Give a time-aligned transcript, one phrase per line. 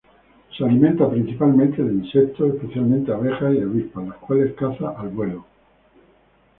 [0.57, 5.45] Se alimenta principalmente de insectos, especialmente abejas y avispas, las cuales caza al vuelo.